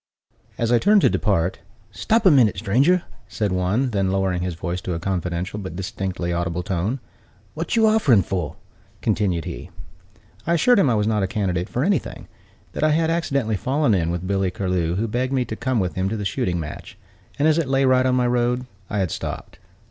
As 0.57 0.71
I 0.71 0.79
turned 0.79 1.01
to 1.01 1.11
depart, 1.11 1.59
"Stop 1.91 2.25
a 2.25 2.31
minute, 2.31 2.57
stranger!" 2.57 3.03
said 3.27 3.51
one: 3.51 3.91
then 3.91 4.09
lowering 4.09 4.41
his 4.41 4.55
voice 4.55 4.81
to 4.81 4.95
a 4.95 4.99
confidential 4.99 5.59
but 5.59 5.75
distinctly 5.75 6.33
audible 6.33 6.63
tone, 6.63 6.99
"What 7.53 7.75
you 7.75 7.85
offering 7.85 8.23
for?" 8.23 8.55
continued 9.03 9.45
he. 9.45 9.69
I 10.47 10.55
assured 10.55 10.79
him 10.79 10.89
I 10.89 10.95
was 10.95 11.05
not 11.05 11.21
a 11.21 11.27
candidate 11.27 11.69
for 11.69 11.83
anything; 11.83 12.27
that 12.71 12.83
I 12.83 12.89
had 12.89 13.11
accidentally 13.11 13.57
fallen 13.57 13.93
in 13.93 14.09
with 14.09 14.25
Billy 14.25 14.49
Curlew, 14.49 14.95
who 14.95 15.07
begged 15.07 15.33
me 15.33 15.45
to 15.45 15.55
come 15.55 15.79
with 15.79 15.93
him 15.93 16.09
to 16.09 16.17
the 16.17 16.25
shooting 16.25 16.59
match, 16.59 16.97
and, 17.37 17.47
as 17.47 17.59
it 17.59 17.69
lay 17.69 17.85
right 17.85 18.07
on 18.07 18.15
my 18.15 18.25
road, 18.25 18.65
I 18.89 18.97
had 18.97 19.11
stopped. 19.11 19.59